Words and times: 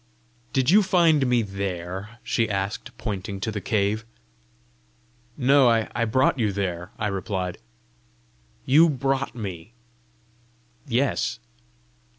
"Did 0.51 0.71
you 0.71 0.81
find 0.81 1.27
me 1.27 1.43
there?" 1.43 2.17
she 2.23 2.49
asked, 2.49 2.97
pointing 2.97 3.39
to 3.41 3.51
the 3.51 3.61
cave. 3.61 4.03
"No; 5.37 5.69
I 5.69 6.05
brought 6.05 6.39
you 6.39 6.51
there," 6.51 6.89
I 6.97 7.05
replied. 7.05 7.59
"You 8.65 8.89
brought 8.89 9.35
me?" 9.35 9.73
"Yes." 10.87 11.37